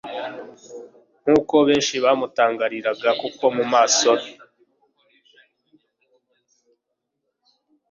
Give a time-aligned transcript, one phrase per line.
[1.21, 4.31] Nkuko benshi bamutangariraga kuko mu maso he